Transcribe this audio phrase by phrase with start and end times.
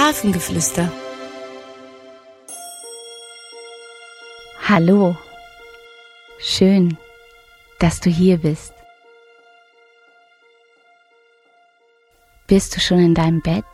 [0.00, 0.90] Hafengeflüster.
[4.66, 5.14] Hallo.
[6.38, 6.96] Schön,
[7.80, 8.72] dass du hier bist.
[12.46, 13.66] Bist du schon in deinem Bett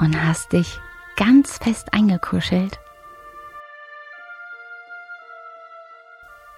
[0.00, 0.80] und hast dich
[1.14, 2.80] ganz fest eingekuschelt?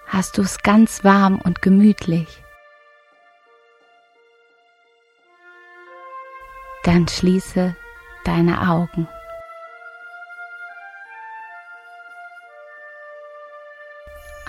[0.06, 2.42] Hast du es ganz warm und gemütlich?
[6.84, 7.76] Dann schließe
[8.26, 9.08] deine Augen.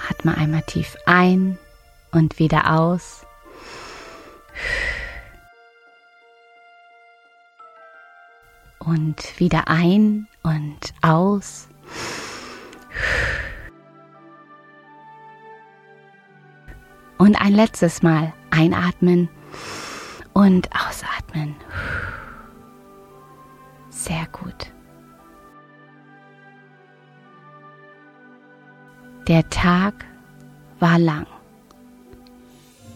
[0.10, 1.58] Atme einmal tief ein
[2.12, 3.26] und wieder aus.
[8.80, 11.68] Und wieder ein und aus.
[17.18, 19.30] Und ein letztes Mal einatmen
[20.34, 21.56] und ausatmen.
[24.08, 24.72] Sehr gut.
[29.28, 30.06] Der Tag
[30.80, 31.28] war lang.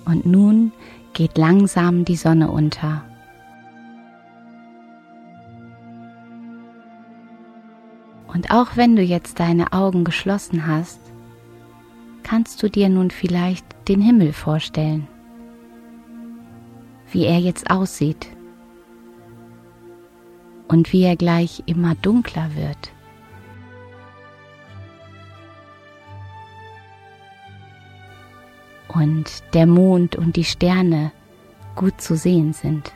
[0.06, 0.72] Und nun
[1.14, 3.04] geht langsam die Sonne unter.
[8.28, 11.02] Und auch wenn du jetzt deine Augen geschlossen hast,
[12.24, 15.08] kannst du dir nun vielleicht den Himmel vorstellen,
[17.12, 18.30] wie er jetzt aussieht
[20.72, 22.94] und wie er gleich immer dunkler wird.
[28.88, 31.12] Und der Mond und die Sterne
[31.76, 32.94] gut zu sehen sind.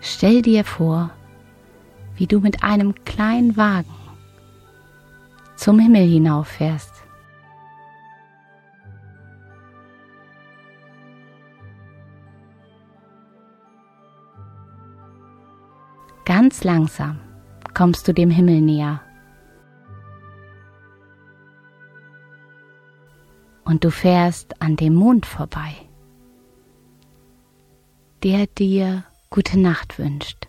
[0.00, 1.10] Stell dir vor,
[2.14, 3.92] wie du mit einem kleinen Wagen
[5.56, 6.95] zum Himmel hinauffährst.
[16.26, 17.20] Ganz langsam
[17.72, 19.00] kommst du dem Himmel näher.
[23.64, 25.76] Und du fährst an dem Mond vorbei,
[28.24, 30.48] der dir gute Nacht wünscht.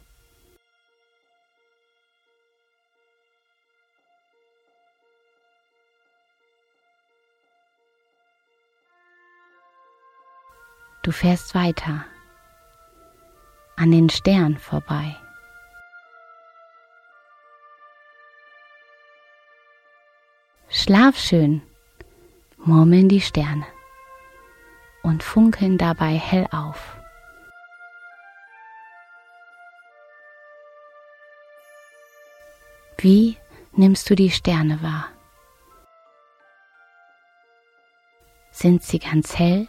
[11.03, 12.03] Du fährst weiter
[13.75, 15.15] an den Stern vorbei.
[20.87, 21.61] Schlaf schön,
[22.59, 23.65] murmeln die Sterne
[25.03, 26.95] und funkeln dabei hell auf.
[32.99, 33.35] Wie
[33.73, 35.09] nimmst du die Sterne wahr?
[38.51, 39.67] Sind sie ganz hell?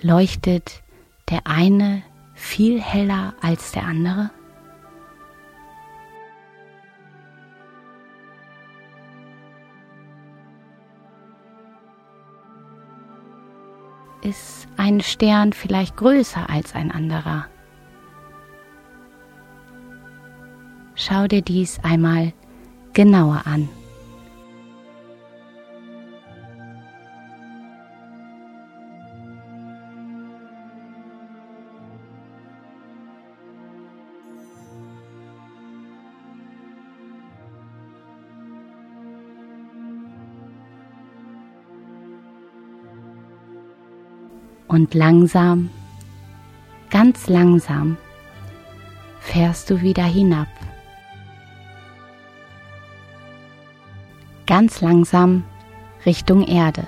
[0.00, 0.84] Leuchtet
[1.28, 4.30] der eine viel heller als der andere?
[14.22, 17.46] Ist ein Stern vielleicht größer als ein anderer?
[20.94, 22.32] Schau dir dies einmal
[22.94, 23.68] genauer an.
[44.68, 45.70] Und langsam,
[46.90, 47.96] ganz langsam,
[49.20, 50.48] fährst du wieder hinab.
[54.46, 55.44] Ganz langsam
[56.04, 56.86] Richtung Erde.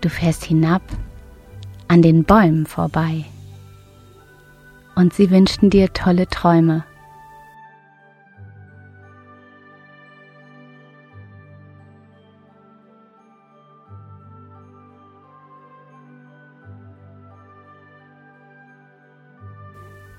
[0.00, 0.82] Du fährst hinab
[1.88, 3.24] an den Bäumen vorbei
[4.94, 6.84] und sie wünschten dir tolle Träume.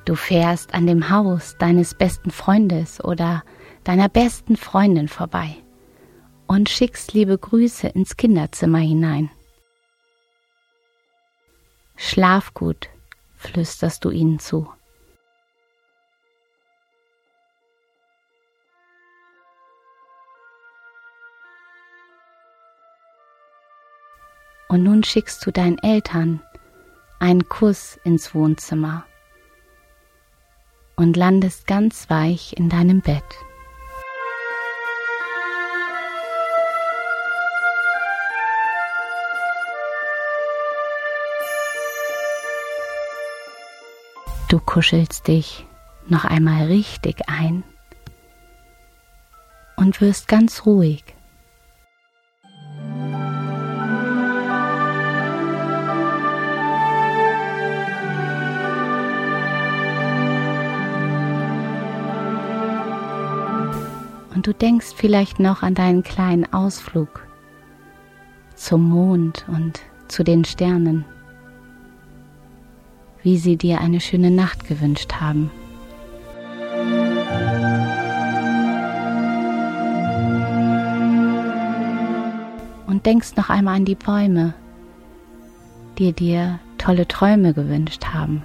[0.10, 3.44] Du fährst an dem Haus deines besten Freundes oder
[3.84, 5.56] deiner besten Freundin vorbei
[6.48, 9.30] und schickst liebe Grüße ins Kinderzimmer hinein.
[11.96, 12.90] Schlaf gut,
[13.36, 14.68] flüsterst du ihnen zu.
[24.70, 26.42] Und nun schickst du deinen Eltern
[27.20, 29.06] einen Kuss ins Wohnzimmer
[31.00, 33.24] und landest ganz weich in deinem Bett.
[44.50, 45.66] Du kuschelst dich
[46.07, 47.63] noch einmal richtig ein
[49.78, 51.06] und wirst ganz ruhig.
[64.50, 67.28] Du denkst vielleicht noch an deinen kleinen Ausflug
[68.56, 71.06] zum Mond und zu den Sternen,
[73.22, 75.51] wie sie dir eine schöne Nacht gewünscht haben.
[82.88, 84.56] Und denkst noch einmal an die Bäume,
[86.00, 88.44] die dir tolle Träume gewünscht haben.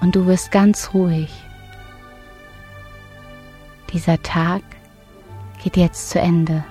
[0.00, 1.32] Und du wirst ganz ruhig.
[3.92, 4.62] Dieser Tag
[5.62, 6.64] geht jetzt zu Ende.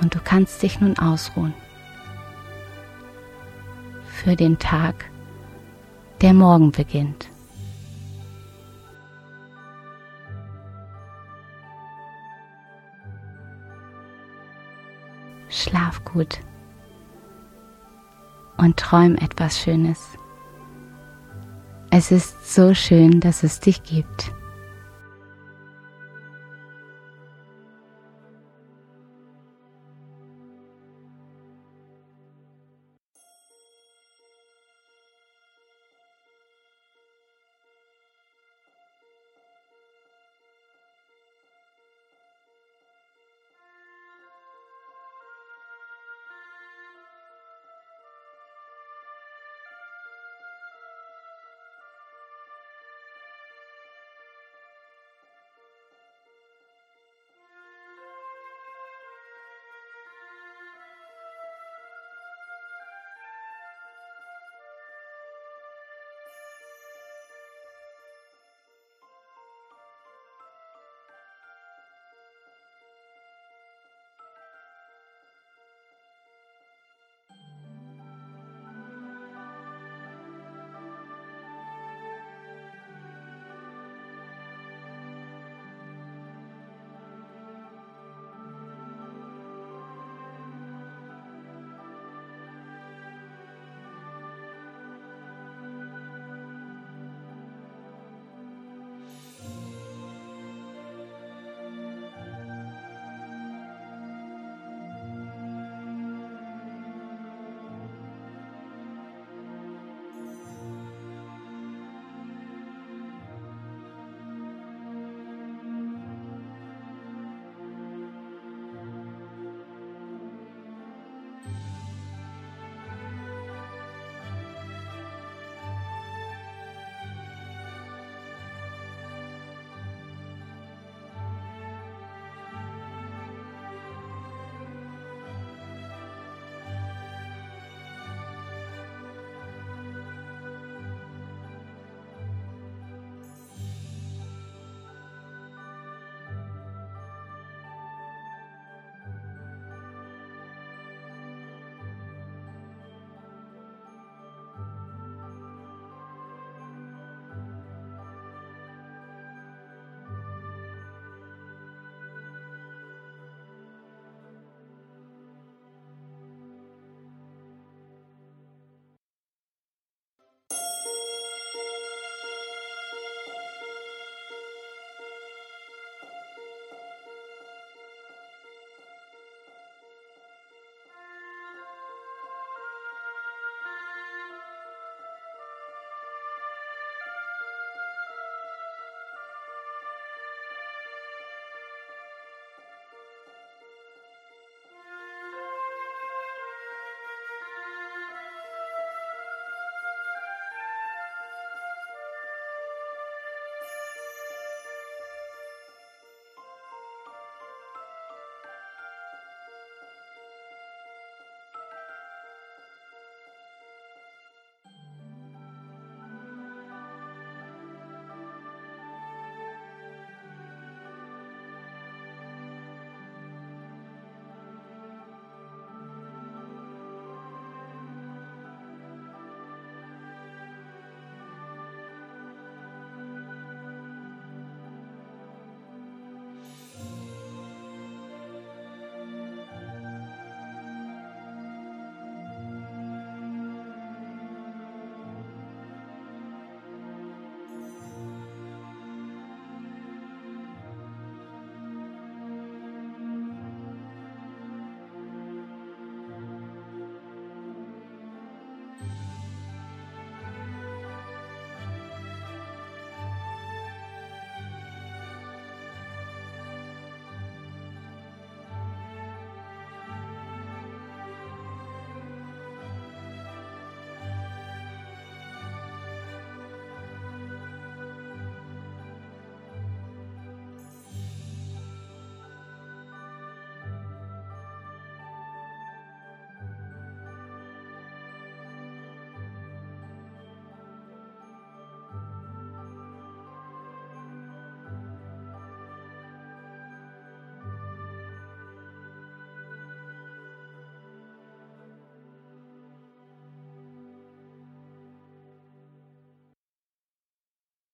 [0.00, 1.54] Und du kannst dich nun ausruhen
[4.06, 5.10] für den Tag,
[6.20, 7.28] der morgen beginnt.
[15.48, 16.40] Schlaf gut
[18.56, 20.00] und träum etwas Schönes.
[21.90, 24.32] Es ist so schön, dass es dich gibt.